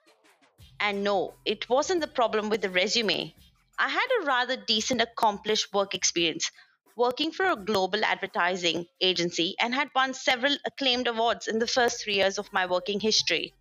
And 0.80 1.04
no, 1.04 1.34
it 1.44 1.68
wasn't 1.68 2.00
the 2.00 2.06
problem 2.06 2.48
with 2.48 2.62
the 2.62 2.70
resume. 2.70 3.34
I 3.78 3.88
had 3.88 4.08
a 4.20 4.24
rather 4.24 4.56
decent, 4.56 5.02
accomplished 5.02 5.72
work 5.72 5.94
experience 5.94 6.50
working 6.96 7.32
for 7.32 7.46
a 7.46 7.56
global 7.56 8.04
advertising 8.04 8.86
agency 9.00 9.54
and 9.60 9.74
had 9.74 9.90
won 9.94 10.14
several 10.14 10.56
acclaimed 10.64 11.08
awards 11.08 11.48
in 11.48 11.58
the 11.58 11.66
first 11.66 12.02
three 12.02 12.14
years 12.14 12.38
of 12.38 12.52
my 12.52 12.66
working 12.66 13.00
history. 13.00 13.52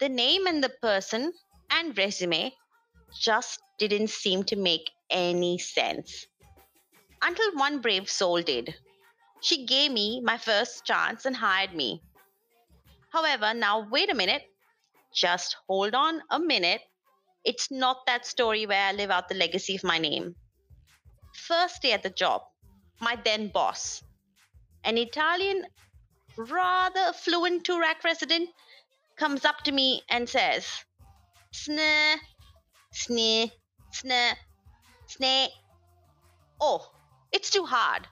The 0.00 0.08
name 0.08 0.46
and 0.46 0.62
the 0.64 0.70
person 0.70 1.32
and 1.70 1.96
resume 1.96 2.52
just 3.18 3.60
didn't 3.78 4.10
seem 4.10 4.44
to 4.44 4.56
make 4.56 4.90
any 5.10 5.58
sense. 5.58 6.26
Until 7.22 7.52
one 7.54 7.80
brave 7.80 8.08
soul 8.08 8.42
did. 8.42 8.74
She 9.40 9.66
gave 9.66 9.90
me 9.90 10.20
my 10.22 10.36
first 10.36 10.84
chance 10.84 11.24
and 11.24 11.36
hired 11.36 11.74
me. 11.74 12.02
However, 13.10 13.54
now 13.54 13.88
wait 13.90 14.10
a 14.10 14.14
minute. 14.14 14.42
Just 15.14 15.56
hold 15.66 15.94
on 15.94 16.22
a 16.30 16.38
minute. 16.38 16.82
It's 17.44 17.70
not 17.70 18.06
that 18.06 18.26
story 18.26 18.66
where 18.66 18.86
I 18.86 18.92
live 18.92 19.10
out 19.10 19.28
the 19.28 19.34
legacy 19.34 19.76
of 19.76 19.84
my 19.84 19.98
name. 19.98 20.36
First 21.34 21.82
day 21.82 21.92
at 21.92 22.02
the 22.02 22.10
job, 22.10 22.42
my 23.00 23.16
then 23.24 23.48
boss, 23.48 24.02
an 24.84 24.98
Italian, 24.98 25.64
rather 26.36 27.12
fluent 27.12 27.64
Toorak 27.64 28.04
resident, 28.04 28.50
comes 29.16 29.44
up 29.44 29.62
to 29.64 29.72
me 29.72 30.02
and 30.10 30.28
says, 30.28 30.66
Sneh, 31.52 32.16
sneh, 32.92 33.50
sneh, 33.92 34.34
sneh. 35.08 35.48
Oh, 36.60 36.90
it's 37.32 37.50
too 37.50 37.64
hard. 37.64 38.06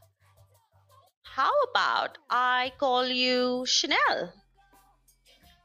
How 1.22 1.52
about 1.70 2.18
I 2.28 2.72
call 2.78 3.06
you 3.06 3.64
Chanel? 3.64 4.32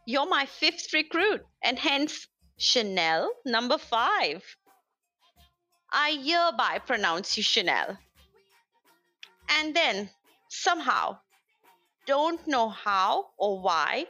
You're 0.06 0.28
my 0.28 0.46
fifth 0.46 0.94
recruit, 0.94 1.42
and 1.64 1.80
hence 1.80 2.28
Chanel 2.58 3.32
number 3.46 3.80
five. 3.80 4.44
I 5.92 6.12
hereby 6.12 6.80
pronounce 6.80 7.38
you 7.38 7.44
Chanel. 7.44 7.98
And 9.50 9.76
then, 9.76 10.12
somehow, 10.50 11.20
don't 12.06 12.46
know 12.48 12.70
how 12.70 13.32
or 13.38 13.62
why, 13.62 14.08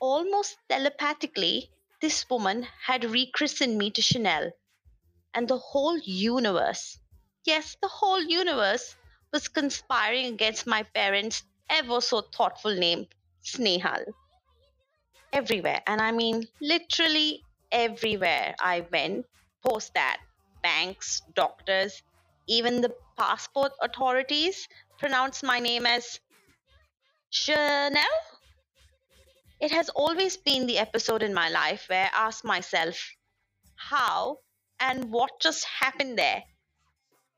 almost 0.00 0.56
telepathically, 0.68 1.70
this 2.04 2.28
woman 2.28 2.66
had 2.84 3.02
rechristened 3.02 3.78
me 3.78 3.90
to 3.90 4.02
Chanel. 4.02 4.50
And 5.32 5.48
the 5.48 5.56
whole 5.56 5.96
universe, 5.96 6.98
yes, 7.46 7.78
the 7.80 7.88
whole 7.88 8.22
universe, 8.22 8.94
was 9.32 9.48
conspiring 9.48 10.26
against 10.26 10.66
my 10.66 10.82
parents' 10.82 11.44
ever 11.70 12.02
so 12.02 12.20
thoughtful 12.20 12.74
name, 12.74 13.06
Snehal. 13.42 14.04
Everywhere, 15.32 15.80
and 15.86 16.02
I 16.02 16.12
mean 16.12 16.46
literally 16.60 17.42
everywhere 17.72 18.54
I 18.60 18.86
went, 18.92 19.24
post 19.66 19.94
that 19.94 20.20
banks, 20.62 21.22
doctors, 21.34 22.02
even 22.46 22.82
the 22.82 22.94
passport 23.16 23.72
authorities 23.80 24.68
pronounced 24.98 25.42
my 25.42 25.58
name 25.58 25.86
as 25.86 26.20
Chanel. 27.30 28.33
It 29.64 29.70
has 29.70 29.88
always 29.88 30.36
been 30.36 30.66
the 30.66 30.76
episode 30.76 31.22
in 31.22 31.32
my 31.32 31.48
life 31.48 31.88
where 31.88 32.10
I 32.12 32.26
ask 32.26 32.44
myself, 32.44 33.16
how 33.76 34.40
and 34.78 35.10
what 35.10 35.40
just 35.40 35.64
happened 35.64 36.18
there? 36.18 36.44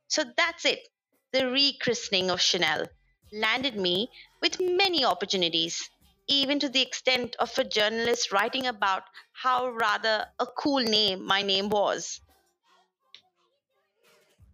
So 0.08 0.24
that's 0.36 0.64
it. 0.64 0.88
The 1.30 1.42
rechristening 1.42 2.30
of 2.30 2.40
Chanel 2.40 2.88
landed 3.32 3.76
me 3.76 4.10
with 4.40 4.58
many 4.58 5.04
opportunities, 5.04 5.88
even 6.26 6.58
to 6.58 6.68
the 6.68 6.82
extent 6.82 7.36
of 7.36 7.56
a 7.60 7.62
journalist 7.62 8.32
writing 8.32 8.66
about 8.66 9.04
how 9.32 9.68
rather 9.68 10.26
a 10.40 10.46
cool 10.48 10.82
name 10.82 11.24
my 11.24 11.42
name 11.42 11.68
was. 11.68 12.20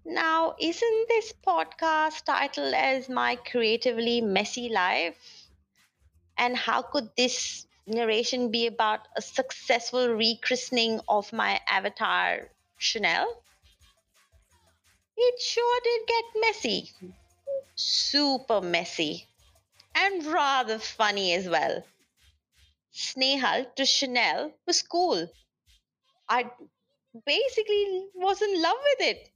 Now, 0.04 0.56
isn't 0.60 1.08
this 1.08 1.32
podcast 1.32 2.24
titled 2.24 2.74
as 2.74 3.08
My 3.08 3.36
Creatively 3.36 4.20
Messy 4.20 4.68
Life? 4.68 5.41
And 6.38 6.56
how 6.56 6.82
could 6.82 7.10
this 7.16 7.66
narration 7.86 8.50
be 8.50 8.66
about 8.66 9.08
a 9.16 9.22
successful 9.22 10.08
rechristening 10.08 11.00
of 11.08 11.32
my 11.32 11.60
avatar, 11.68 12.48
Chanel? 12.78 13.42
It 15.16 15.40
sure 15.40 15.80
did 15.84 16.06
get 16.06 16.24
messy. 16.40 16.90
Super 17.74 18.60
messy. 18.60 19.26
And 19.94 20.24
rather 20.26 20.78
funny 20.78 21.34
as 21.34 21.48
well. 21.48 21.84
Snehal 22.92 23.74
to 23.76 23.86
Chanel 23.86 24.52
was 24.66 24.82
cool. 24.82 25.28
I 26.28 26.50
basically 27.26 28.06
was 28.14 28.40
in 28.42 28.62
love 28.62 28.76
with 28.90 29.08
it. 29.08 29.30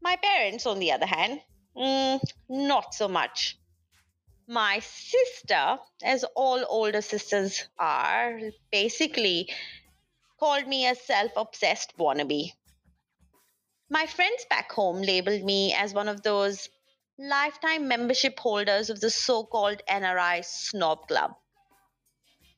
My 0.00 0.16
parents, 0.16 0.66
on 0.66 0.78
the 0.78 0.92
other 0.92 1.06
hand, 1.06 1.40
mm, 1.76 2.20
not 2.48 2.94
so 2.94 3.08
much. 3.08 3.56
My 4.48 4.78
sister, 4.78 5.78
as 6.04 6.24
all 6.36 6.64
older 6.68 7.02
sisters 7.02 7.66
are, 7.78 8.40
basically 8.70 9.52
called 10.38 10.68
me 10.68 10.86
a 10.86 10.94
self 10.94 11.32
obsessed 11.36 11.96
wannabe. 11.98 12.52
My 13.90 14.06
friends 14.06 14.46
back 14.48 14.70
home 14.70 15.02
labeled 15.02 15.42
me 15.42 15.74
as 15.74 15.94
one 15.94 16.08
of 16.08 16.22
those 16.22 16.68
lifetime 17.18 17.88
membership 17.88 18.38
holders 18.38 18.88
of 18.88 19.00
the 19.00 19.10
so 19.10 19.44
called 19.44 19.82
NRI 19.88 20.44
Snob 20.44 21.08
Club. 21.08 21.34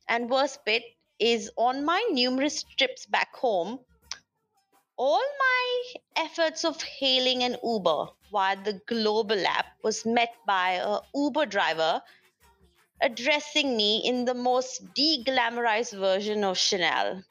And 0.07 0.29
worst 0.29 0.63
bit 0.65 0.83
is 1.17 1.49
on 1.57 1.85
my 1.85 2.07
numerous 2.11 2.63
trips 2.77 3.07
back 3.07 3.35
home, 3.35 3.79
all 4.99 5.23
my 5.39 5.83
efforts 6.17 6.65
of 6.65 6.81
hailing 6.81 7.41
an 7.43 7.55
Uber 7.63 8.07
via 8.33 8.57
the 8.63 8.81
global 8.85 9.47
app 9.47 9.67
was 9.81 10.05
met 10.05 10.35
by 10.45 10.71
a 10.71 10.99
Uber 11.15 11.45
driver 11.45 12.01
addressing 13.01 13.77
me 13.77 14.01
in 14.03 14.25
the 14.25 14.33
most 14.33 14.93
deglamorized 14.93 15.97
version 15.97 16.43
of 16.43 16.57
Chanel. 16.57 17.23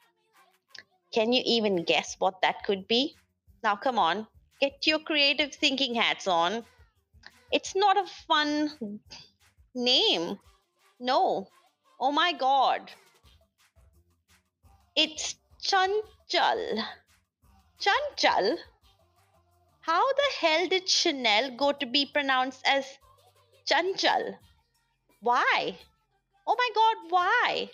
Can 1.13 1.31
you 1.31 1.43
even 1.45 1.83
guess 1.85 2.15
what 2.17 2.41
that 2.41 2.63
could 2.63 2.87
be? 2.87 3.15
Now, 3.63 3.75
come 3.75 3.99
on, 3.99 4.25
get 4.59 4.87
your 4.87 4.99
creative 4.99 5.53
thinking 5.53 5.93
hats 5.93 6.27
on. 6.27 6.63
It's 7.51 7.75
not 7.75 7.97
a 7.97 8.09
fun 8.27 8.99
name. 9.75 10.39
No. 10.99 11.47
Oh 11.99 12.11
my 12.11 12.33
god. 12.33 12.89
It's 14.95 15.35
Chanchal. 15.63 16.83
Chanchal? 17.79 18.57
How 19.81 20.13
the 20.13 20.29
hell 20.39 20.67
did 20.67 20.89
Chanel 20.89 21.55
go 21.55 21.71
to 21.71 21.85
be 21.85 22.05
pronounced 22.05 22.61
as 22.65 22.85
Chanchal? 23.65 24.37
Why? 25.21 25.77
Oh 26.45 26.55
my 26.57 26.69
god, 26.75 27.11
why? 27.11 27.69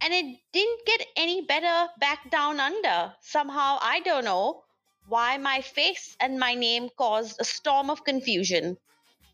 And 0.00 0.14
it 0.14 0.38
didn't 0.52 0.86
get 0.86 1.06
any 1.16 1.42
better 1.42 1.88
back 1.98 2.30
down 2.30 2.60
under. 2.60 3.14
Somehow, 3.20 3.78
I 3.80 4.00
don't 4.00 4.24
know 4.24 4.64
why 5.08 5.36
my 5.36 5.60
face 5.60 6.16
and 6.20 6.38
my 6.38 6.54
name 6.54 6.88
caused 6.96 7.40
a 7.40 7.44
storm 7.44 7.90
of 7.90 8.04
confusion, 8.04 8.78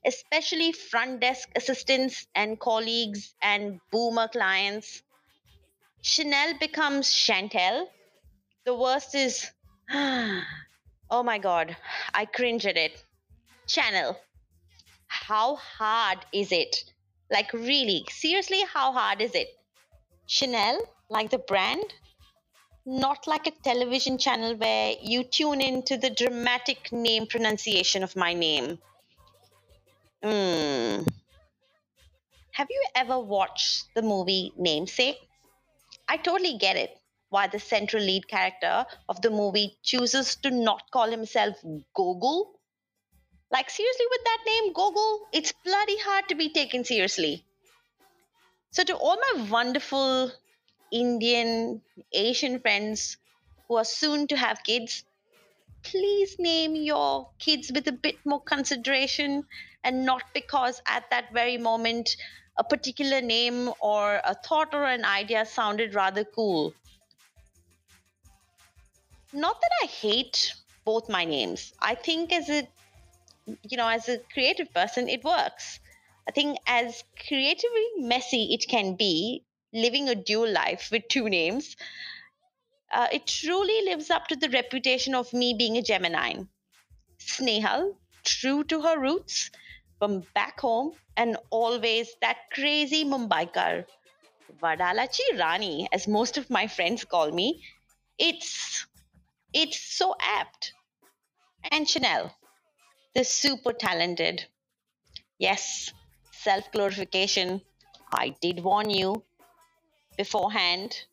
especially 0.04 0.72
front 0.72 1.20
desk 1.20 1.48
assistants 1.54 2.26
and 2.35 2.59
colleagues 2.59 3.35
and 3.42 3.81
boomer 3.92 4.28
clients. 4.28 5.02
Chanel 6.02 6.59
becomes 6.59 7.09
Chantel. 7.09 7.87
The 8.66 8.75
worst 8.75 9.14
is, 9.14 9.51
oh 9.90 11.23
my 11.23 11.38
god, 11.38 11.77
I 12.12 12.27
cringe 12.27 12.66
at 12.66 12.77
it. 12.77 13.03
Channel. 13.66 14.18
How 15.07 15.57
hard 15.57 16.18
is 16.33 16.53
it? 16.53 16.85
Like, 17.31 17.53
really, 17.55 18.05
seriously, 18.11 18.62
how 18.73 18.92
hard 18.92 19.23
is 19.23 19.35
it? 19.35 19.49
Chanel, 20.27 20.79
like 21.09 21.31
the 21.31 21.38
brand, 21.38 21.94
not 22.85 23.27
like 23.27 23.46
a 23.46 23.51
television 23.62 24.18
channel 24.18 24.55
where 24.57 24.94
you 25.01 25.25
tune 25.25 25.62
in 25.62 25.83
to 25.85 25.96
the 25.96 26.11
dramatic 26.11 26.92
name 26.92 27.27
pronunciation 27.27 28.03
of 28.03 28.14
my 28.14 28.35
name. 28.35 28.79
Hmm. 30.23 31.05
Have 32.53 32.68
you 32.68 32.85
ever 32.94 33.18
watched 33.18 33.87
the 33.94 34.03
movie 34.03 34.53
Namesake? 34.59 35.16
I 36.09 36.18
totally 36.18 36.59
get 36.59 36.77
it 36.77 36.99
why 37.30 37.46
the 37.46 37.58
central 37.58 38.02
lead 38.02 38.28
character 38.28 38.84
of 39.08 39.22
the 39.22 39.30
movie 39.30 39.78
chooses 39.82 40.36
to 40.36 40.50
not 40.50 40.90
call 40.90 41.10
himself 41.10 41.56
Gogol. 41.94 42.60
Like, 43.50 43.70
seriously, 43.70 44.06
with 44.10 44.24
that 44.24 44.44
name, 44.46 44.72
Gogol, 44.72 45.28
it's 45.32 45.52
bloody 45.64 45.98
hard 45.98 46.28
to 46.28 46.34
be 46.34 46.50
taken 46.50 46.84
seriously. 46.84 47.44
So, 48.72 48.84
to 48.84 48.94
all 48.96 49.16
my 49.16 49.48
wonderful 49.48 50.30
Indian, 50.92 51.82
Asian 52.12 52.60
friends 52.60 53.16
who 53.68 53.76
are 53.76 53.84
soon 53.84 54.26
to 54.28 54.36
have 54.36 54.62
kids, 54.64 55.04
please 55.82 56.38
name 56.38 56.74
your 56.74 57.30
kids 57.38 57.70
with 57.72 57.86
a 57.88 57.92
bit 57.92 58.16
more 58.24 58.42
consideration 58.42 59.44
and 59.84 60.04
not 60.04 60.22
because 60.34 60.82
at 60.86 61.08
that 61.10 61.32
very 61.32 61.56
moment 61.56 62.16
a 62.56 62.64
particular 62.64 63.20
name 63.20 63.70
or 63.80 64.20
a 64.24 64.34
thought 64.34 64.74
or 64.74 64.84
an 64.84 65.04
idea 65.04 65.46
sounded 65.46 65.94
rather 65.94 66.24
cool. 66.24 66.74
Not 69.32 69.60
that 69.60 69.70
I 69.82 69.86
hate 69.86 70.54
both 70.84 71.08
my 71.08 71.24
names. 71.24 71.72
I 71.80 71.94
think 71.94 72.32
as 72.32 72.48
a 72.48 72.66
you 73.68 73.76
know, 73.76 73.88
as 73.88 74.08
a 74.08 74.18
creative 74.32 74.72
person, 74.72 75.08
it 75.08 75.24
works. 75.24 75.80
I 76.28 76.32
think 76.32 76.58
as 76.66 77.02
creatively 77.26 77.86
messy 77.96 78.54
it 78.54 78.68
can 78.68 78.94
be, 78.94 79.44
living 79.72 80.08
a 80.08 80.14
dual 80.14 80.50
life 80.50 80.88
with 80.92 81.08
two 81.08 81.28
names, 81.28 81.76
uh, 82.92 83.08
it 83.12 83.26
truly 83.26 83.84
lives 83.84 84.10
up 84.10 84.26
to 84.28 84.36
the 84.36 84.50
reputation 84.50 85.14
of 85.14 85.32
me 85.32 85.54
being 85.54 85.76
a 85.76 85.82
Gemini. 85.82 86.42
Snehal, 87.18 87.96
true 88.24 88.64
to 88.64 88.82
her 88.82 88.98
roots, 88.98 89.50
from 89.98 90.24
back 90.34 90.60
home, 90.60 90.92
and 91.16 91.36
always 91.50 92.14
that 92.20 92.50
crazy 92.52 93.04
Mumbai 93.04 93.50
Mumbaikar. 93.52 93.86
Vadalachi 94.60 95.38
Rani, 95.38 95.88
as 95.92 96.08
most 96.08 96.36
of 96.36 96.50
my 96.50 96.66
friends 96.66 97.04
call 97.04 97.30
me. 97.30 97.62
It's 98.18 98.86
it's 99.52 99.80
so 99.80 100.14
apt. 100.20 100.72
And 101.70 101.88
Chanel, 101.88 102.34
the 103.14 103.24
super 103.24 103.72
talented. 103.72 104.46
Yes, 105.38 105.92
self 106.32 106.70
glorification. 106.72 107.62
I 108.12 108.36
did 108.40 108.62
warn 108.64 108.90
you 108.90 109.24
beforehand. 110.16 111.04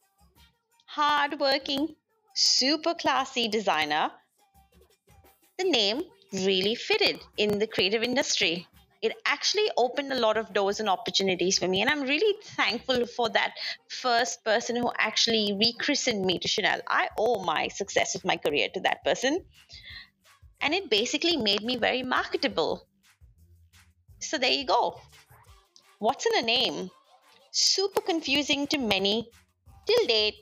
Hardworking, 0.88 1.95
super 2.34 2.93
classy 2.95 3.47
designer. 3.47 4.12
The 5.58 5.65
name 5.65 6.04
really 6.34 6.73
fitted 6.76 7.19
in 7.38 7.60
the 7.60 7.67
creative 7.67 8.02
industry. 8.02 8.67
It 9.02 9.14
actually 9.26 9.70
opened 9.78 10.12
a 10.12 10.20
lot 10.20 10.38
of 10.38 10.54
doors 10.54 10.80
and 10.80 10.90
opportunities 10.90 11.60
for 11.60 11.68
me, 11.68 11.82
and 11.82 11.90
I'm 11.90 12.02
really 12.02 12.36
thankful 12.44 13.06
for 13.06 13.30
that 13.30 13.54
first 13.90 14.44
person 14.44 14.76
who 14.76 14.92
actually 14.98 15.56
rechristened 15.60 16.26
me 16.26 16.40
to 16.40 16.48
Chanel. 16.48 16.82
I 16.88 17.10
owe 17.18 17.44
my 17.44 17.68
success 17.68 18.16
of 18.16 18.26
my 18.26 18.38
career 18.38 18.70
to 18.74 18.80
that 18.82 19.04
person, 19.04 19.46
and 20.62 20.74
it 20.74 20.90
basically 20.90 21.38
made 21.38 21.62
me 21.62 21.78
very 21.78 22.02
marketable. 22.02 22.88
So 24.20 24.38
there 24.40 24.52
you 24.52 24.66
go. 24.66 25.00
What's 26.00 26.26
in 26.26 26.38
a 26.38 26.42
name? 26.42 26.90
Super 27.52 28.02
confusing 28.02 28.66
to 28.68 28.78
many 28.78 29.30
till 29.86 30.08
date, 30.08 30.36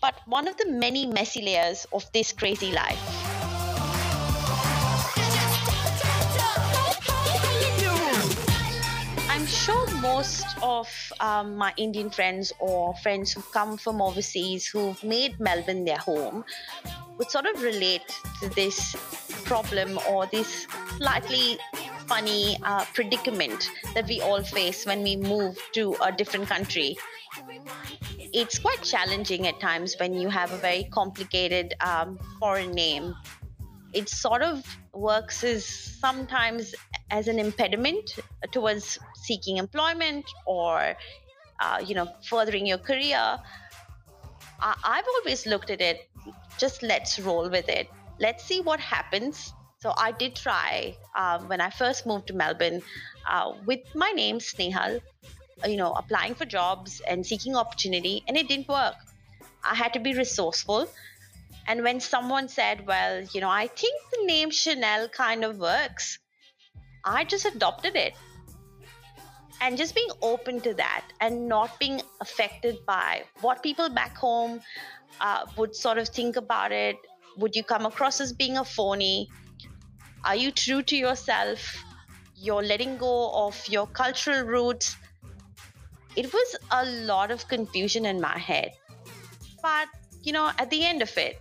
but 0.00 0.14
one 0.26 0.48
of 0.48 0.56
the 0.56 0.68
many 0.68 1.06
messy 1.06 1.42
layers 1.42 1.86
of 1.92 2.10
this 2.12 2.32
crazy 2.32 2.72
life. 2.72 3.21
Sure 9.62 9.94
most 10.00 10.44
of 10.60 10.88
um, 11.20 11.54
my 11.54 11.72
Indian 11.76 12.10
friends 12.10 12.52
or 12.58 12.96
friends 12.96 13.30
who 13.30 13.40
come 13.52 13.76
from 13.76 14.02
overseas 14.02 14.66
who've 14.66 15.00
made 15.04 15.38
Melbourne 15.38 15.84
their 15.84 15.98
home 15.98 16.44
would 17.16 17.30
sort 17.30 17.46
of 17.46 17.62
relate 17.62 18.02
to 18.40 18.48
this 18.56 18.96
problem 19.44 20.00
or 20.08 20.26
this 20.26 20.66
slightly 20.96 21.58
funny 22.08 22.58
uh, 22.64 22.84
predicament 22.92 23.70
that 23.94 24.08
we 24.08 24.20
all 24.20 24.42
face 24.42 24.84
when 24.84 25.04
we 25.04 25.14
move 25.14 25.56
to 25.74 25.94
a 26.02 26.10
different 26.10 26.48
country. 26.48 26.96
It's 28.18 28.58
quite 28.58 28.82
challenging 28.82 29.46
at 29.46 29.60
times 29.60 29.94
when 30.00 30.14
you 30.14 30.28
have 30.28 30.52
a 30.52 30.56
very 30.56 30.88
complicated 30.90 31.74
um, 31.80 32.18
foreign 32.40 32.72
name 32.72 33.14
it 33.92 34.08
sort 34.08 34.42
of 34.42 34.64
works 34.92 35.44
as 35.44 35.64
sometimes 35.66 36.74
as 37.10 37.28
an 37.28 37.38
impediment 37.38 38.18
towards 38.50 38.98
seeking 39.24 39.56
employment 39.58 40.24
or 40.46 40.94
uh, 41.60 41.78
you 41.86 41.94
know 41.94 42.08
furthering 42.28 42.66
your 42.66 42.78
career 42.78 43.38
I- 44.60 44.76
i've 44.84 45.08
always 45.16 45.46
looked 45.46 45.70
at 45.70 45.80
it 45.80 46.08
just 46.58 46.82
let's 46.82 47.18
roll 47.18 47.50
with 47.50 47.68
it. 47.68 47.88
Let's 48.20 48.44
see 48.44 48.60
what 48.60 48.78
happens. 48.80 49.52
So 49.80 49.92
i 49.98 50.12
did 50.12 50.36
try 50.36 50.96
um, 51.16 51.48
when 51.48 51.60
i 51.60 51.70
first 51.70 52.06
moved 52.06 52.28
to 52.28 52.34
melbourne 52.34 52.82
uh, 53.28 53.52
with 53.66 53.80
my 54.02 54.10
name 54.18 54.38
snehal 54.38 55.00
you 55.66 55.76
know 55.76 55.92
applying 56.02 56.34
for 56.40 56.46
jobs 56.46 57.00
and 57.08 57.26
seeking 57.26 57.56
opportunity 57.56 58.22
and 58.28 58.36
it 58.36 58.48
didn't 58.48 58.68
work. 58.68 58.94
I 59.64 59.74
had 59.74 59.92
to 59.94 60.00
be 60.00 60.14
resourceful. 60.14 60.88
And 61.66 61.82
when 61.84 62.00
someone 62.00 62.48
said 62.48 62.86
well 62.86 63.22
you 63.34 63.40
know 63.40 63.50
i 63.50 63.66
think 63.82 63.94
the 64.12 64.24
name 64.26 64.50
chanel 64.50 65.08
kind 65.08 65.44
of 65.48 65.58
works 65.58 66.18
i 67.04 67.24
just 67.24 67.46
adopted 67.46 67.96
it 67.96 68.14
and 69.62 69.78
just 69.78 69.94
being 69.94 70.08
open 70.20 70.60
to 70.60 70.74
that 70.74 71.04
and 71.20 71.48
not 71.48 71.78
being 71.78 72.02
affected 72.20 72.84
by 72.84 73.22
what 73.40 73.62
people 73.62 73.88
back 73.88 74.16
home 74.16 74.60
uh, 75.20 75.46
would 75.56 75.74
sort 75.74 75.98
of 75.98 76.08
think 76.08 76.36
about 76.36 76.72
it. 76.72 76.96
Would 77.38 77.56
you 77.56 77.62
come 77.62 77.86
across 77.86 78.20
as 78.20 78.32
being 78.32 78.58
a 78.58 78.64
phony? 78.64 79.30
Are 80.24 80.36
you 80.36 80.50
true 80.50 80.82
to 80.82 80.96
yourself? 80.96 81.84
You're 82.36 82.62
letting 82.62 82.98
go 82.98 83.30
of 83.46 83.56
your 83.68 83.86
cultural 83.86 84.44
roots? 84.44 84.96
It 86.16 86.32
was 86.32 86.56
a 86.72 86.84
lot 86.84 87.30
of 87.30 87.48
confusion 87.48 88.04
in 88.04 88.20
my 88.20 88.36
head. 88.36 88.72
But 89.62 89.88
you 90.22 90.32
know 90.32 90.50
at 90.58 90.70
the 90.70 90.84
end 90.84 91.02
of 91.02 91.16
it 91.18 91.40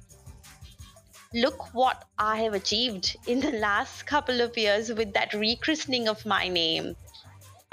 look 1.33 1.73
what 1.73 2.05
i 2.17 2.37
have 2.37 2.53
achieved 2.53 3.15
in 3.27 3.39
the 3.39 3.51
last 3.51 4.05
couple 4.05 4.41
of 4.41 4.57
years 4.57 4.91
with 4.91 5.13
that 5.13 5.31
rechristening 5.31 6.07
of 6.07 6.25
my 6.25 6.47
name 6.47 6.95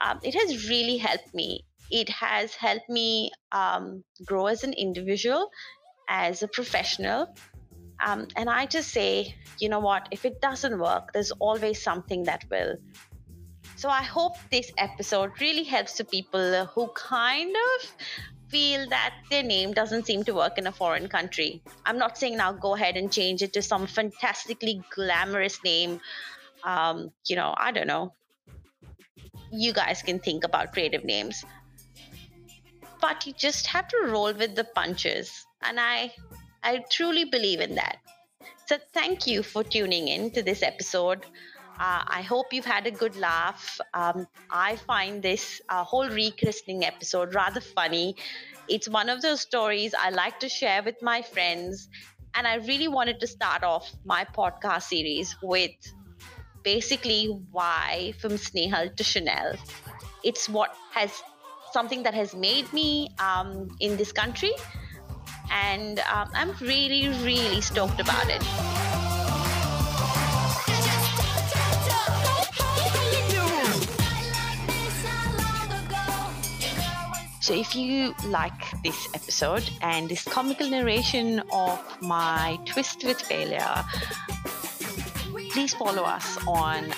um, 0.05 0.21
it 0.23 0.35
has 0.35 0.69
really 0.69 0.97
helped 0.97 1.35
me. 1.35 1.65
It 1.91 2.09
has 2.11 2.55
helped 2.55 2.89
me 2.89 3.31
um, 3.53 4.05
grow 4.25 4.47
as 4.47 4.65
an 4.65 4.73
individual, 4.75 5.51
as 6.09 6.43
a 6.43 6.49
professional. 6.49 7.35
Um, 8.05 8.29
and 8.37 8.49
I 8.49 8.67
just 8.67 8.91
say, 8.91 9.35
you 9.59 9.69
know 9.69 9.81
what, 9.81 10.09
if 10.11 10.25
it 10.25 10.41
doesn't 10.41 10.79
work, 10.79 11.13
there's 11.13 11.33
always 11.33 11.83
something 11.83 12.25
that 12.25 12.45
will. 12.51 12.77
So 13.77 13.89
I 13.89 14.03
hope 14.03 14.37
this 14.51 14.71
episode 14.77 15.31
really 15.41 15.65
helps 15.65 15.99
the 15.99 16.05
people 16.05 16.67
who 16.67 16.89
kind 16.95 17.55
of 17.55 17.91
feel 18.49 18.89
that 18.89 19.15
their 19.31 19.43
name 19.43 19.73
doesn't 19.73 20.07
seem 20.07 20.25
to 20.25 20.35
work 20.35 20.59
in 20.59 20.67
a 20.67 20.73
foreign 20.73 21.09
country. 21.09 21.63
I'm 21.85 21.99
not 21.99 22.17
saying 22.19 22.37
now 22.37 22.53
go 22.53 22.75
ahead 22.75 22.97
and 22.97 23.13
change 23.13 23.43
it 23.43 23.53
to 23.55 23.63
some 23.63 23.87
fantastically 23.87 24.83
glamorous 24.95 25.63
name. 25.65 26.01
Um, 26.65 27.13
you 27.27 27.37
know, 27.37 27.55
I 27.57 27.73
don't 27.73 27.87
know, 27.87 28.15
you 29.51 29.73
guys 29.73 30.03
can 30.03 30.19
think 30.19 30.45
about 30.45 30.73
creative 30.73 31.05
names. 31.05 31.45
But 33.01 33.27
you 33.27 33.33
just 33.33 33.67
have 33.69 33.89
to 33.89 33.99
roll 34.07 34.33
with 34.33 34.55
the 34.55 34.65
punches. 34.65 35.47
And 35.63 35.79
I 35.79 36.13
I 36.63 36.85
truly 36.91 37.25
believe 37.25 37.61
in 37.61 37.75
that. 37.77 37.99
So 38.67 38.77
thank 38.93 39.27
you 39.27 39.43
for 39.43 39.65
tuning 39.65 40.09
in 40.09 40.31
to 40.33 40.43
this 40.43 40.63
episode. 40.63 41.25
Uh, 41.81 42.03
I 42.09 42.23
hope 42.23 42.53
you've 42.53 42.65
had 42.65 42.87
a 42.87 42.91
good 42.91 43.17
laugh. 43.17 43.81
Um, 43.95 44.27
I 44.51 44.77
find 44.77 45.23
this 45.23 45.61
uh, 45.69 45.85
whole 45.85 46.09
rechristening 46.09 46.83
episode 46.83 47.35
rather 47.35 47.61
funny. 47.61 48.17
It's 48.69 48.89
one 48.89 49.09
of 49.09 49.23
those 49.23 49.41
stories 49.41 49.95
I 49.99 50.11
like 50.11 50.41
to 50.41 50.49
share 50.49 50.83
with 50.83 50.97
my 51.01 51.23
friends. 51.23 51.89
And 52.35 52.47
I 52.47 52.57
really 52.57 52.89
wanted 52.89 53.21
to 53.21 53.27
start 53.27 53.63
off 53.63 53.91
my 54.05 54.27
podcast 54.37 54.83
series 54.83 55.37
with 55.43 55.71
basically 56.69 57.25
why 57.51 58.13
from 58.21 58.33
Snehal 58.33 58.95
to 58.97 59.03
Chanel. 59.03 59.57
It's 60.23 60.51
what 60.51 60.71
has 60.93 61.11
something 61.73 62.03
that 62.03 62.13
has 62.13 62.35
made 62.35 62.71
me 62.75 63.09
um, 63.19 63.75
in 63.81 63.97
this 63.97 64.13
country, 64.13 64.53
and 65.51 66.01
um, 66.01 66.29
I'm 66.35 66.53
really, 66.61 67.09
really 67.25 67.63
stoked 67.63 68.01
about 68.01 68.29
it. 68.29 68.43
So, 77.41 77.55
if 77.55 77.75
you 77.75 78.15
like 78.27 78.61
this 78.85 79.09
episode 79.15 79.65
and 79.81 80.07
this 80.07 80.23
comical 80.23 80.69
narration 80.69 81.41
of 81.51 81.81
my 82.03 82.61
twist 82.67 83.05
with 83.05 83.19
failure, 83.19 83.87
please 85.51 85.75
follow 85.75 86.03
us 86.03 86.39
on 86.47 86.93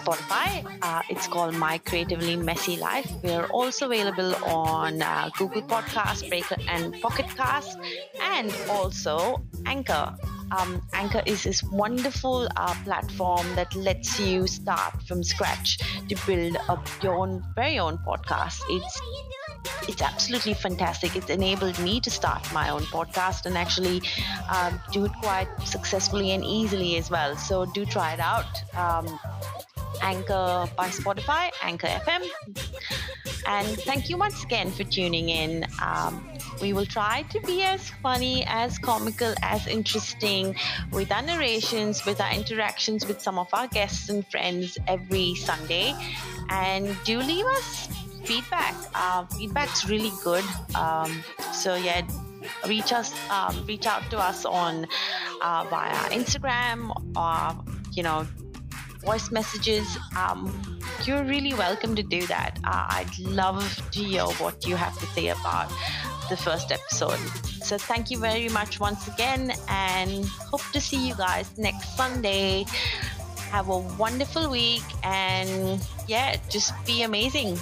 Spotify. 0.00 0.64
Uh, 0.82 1.02
it's 1.08 1.26
called 1.26 1.54
My 1.54 1.78
Creatively 1.78 2.36
Messy 2.36 2.76
Life. 2.76 3.10
We're 3.22 3.46
also 3.46 3.86
available 3.86 4.34
on 4.44 5.02
uh, 5.02 5.30
Google 5.36 5.62
Podcasts, 5.62 6.28
Breaker, 6.28 6.56
and 6.68 6.98
Pocket 7.00 7.26
Cast, 7.36 7.78
and 8.22 8.54
also 8.68 9.42
Anchor. 9.66 10.14
Um, 10.52 10.82
Anchor 10.94 11.22
is 11.26 11.44
this 11.44 11.62
wonderful 11.62 12.48
uh, 12.56 12.74
platform 12.84 13.46
that 13.54 13.74
lets 13.74 14.18
you 14.18 14.46
start 14.46 15.00
from 15.06 15.22
scratch 15.22 15.78
to 16.08 16.16
build 16.26 16.56
up 16.68 16.86
your 17.02 17.14
own 17.14 17.44
very 17.54 17.78
own 17.78 17.98
podcast. 17.98 18.60
It's 18.68 19.00
it's 19.88 20.02
absolutely 20.02 20.54
fantastic. 20.54 21.16
It's 21.16 21.30
enabled 21.30 21.78
me 21.78 22.00
to 22.00 22.10
start 22.10 22.46
my 22.52 22.70
own 22.70 22.82
podcast 22.82 23.46
and 23.46 23.56
actually 23.56 24.02
um, 24.48 24.80
do 24.92 25.04
it 25.04 25.12
quite 25.22 25.48
successfully 25.64 26.30
and 26.32 26.44
easily 26.44 26.96
as 26.96 27.10
well. 27.10 27.36
So 27.36 27.66
do 27.66 27.84
try 27.84 28.14
it 28.14 28.20
out. 28.20 28.62
Um, 28.74 29.18
Anchor 30.02 30.66
by 30.76 30.88
Spotify, 30.88 31.50
Anchor 31.62 31.88
FM. 31.88 32.26
And 33.46 33.68
thank 33.80 34.08
you 34.08 34.16
once 34.16 34.42
again 34.44 34.70
for 34.70 34.84
tuning 34.84 35.28
in. 35.28 35.66
Um, 35.82 36.26
we 36.60 36.72
will 36.72 36.86
try 36.86 37.22
to 37.30 37.40
be 37.40 37.62
as 37.62 37.90
funny, 38.02 38.44
as 38.46 38.78
comical, 38.78 39.34
as 39.42 39.66
interesting 39.66 40.56
with 40.92 41.10
our 41.10 41.22
narrations, 41.22 42.04
with 42.04 42.20
our 42.20 42.32
interactions 42.32 43.06
with 43.06 43.20
some 43.20 43.38
of 43.38 43.48
our 43.52 43.66
guests 43.66 44.08
and 44.08 44.26
friends 44.30 44.78
every 44.86 45.34
Sunday. 45.34 45.94
And 46.48 46.96
do 47.04 47.18
leave 47.18 47.46
us 47.46 47.88
feedback. 48.30 48.76
Uh, 48.94 49.26
feedback's 49.36 49.88
really 49.88 50.12
good. 50.22 50.44
Um, 50.76 51.10
so 51.52 51.74
yeah, 51.74 52.06
reach 52.68 52.92
us, 52.92 53.10
um, 53.28 53.66
reach 53.66 53.86
out 53.86 54.08
to 54.10 54.18
us 54.18 54.44
on 54.44 54.86
uh, 55.42 55.66
via 55.68 55.98
Instagram 56.14 56.94
or 57.18 57.58
you 57.90 58.04
know 58.04 58.24
voice 59.02 59.32
messages. 59.32 59.98
Um, 60.16 60.46
you're 61.04 61.24
really 61.24 61.54
welcome 61.54 61.96
to 61.96 62.04
do 62.04 62.24
that. 62.28 62.60
Uh, 62.62 63.02
I'd 63.02 63.18
love 63.18 63.66
to 63.90 63.98
hear 63.98 64.26
what 64.38 64.64
you 64.64 64.76
have 64.76 64.96
to 65.00 65.06
say 65.06 65.28
about 65.28 65.68
the 66.28 66.36
first 66.36 66.70
episode. 66.70 67.18
So 67.66 67.78
thank 67.78 68.12
you 68.12 68.18
very 68.18 68.48
much 68.48 68.78
once 68.78 69.08
again, 69.08 69.50
and 69.66 70.24
hope 70.52 70.62
to 70.72 70.80
see 70.80 71.08
you 71.08 71.16
guys 71.16 71.50
next 71.58 71.96
Sunday. 71.96 72.64
Have 73.50 73.68
a 73.68 73.78
wonderful 73.98 74.48
week, 74.48 74.86
and 75.02 75.82
yeah, 76.06 76.36
just 76.48 76.70
be 76.86 77.02
amazing. 77.02 77.58